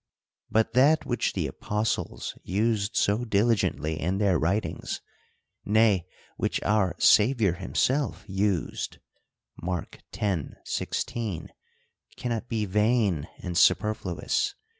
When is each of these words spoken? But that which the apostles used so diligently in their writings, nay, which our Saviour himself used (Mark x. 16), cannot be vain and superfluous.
But 0.49 0.73
that 0.73 1.05
which 1.05 1.33
the 1.33 1.45
apostles 1.45 2.35
used 2.43 2.95
so 2.97 3.23
diligently 3.23 3.99
in 4.01 4.17
their 4.17 4.39
writings, 4.39 4.99
nay, 5.63 6.07
which 6.37 6.59
our 6.63 6.95
Saviour 6.97 7.53
himself 7.53 8.23
used 8.27 8.97
(Mark 9.61 9.99
x. 10.11 10.55
16), 10.63 11.49
cannot 12.15 12.49
be 12.49 12.65
vain 12.65 13.27
and 13.43 13.55
superfluous. 13.55 14.55